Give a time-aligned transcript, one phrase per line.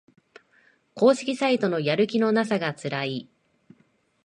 [0.95, 3.29] 公式サイトのやる気のなさがつらい